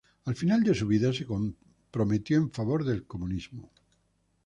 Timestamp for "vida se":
0.87-1.27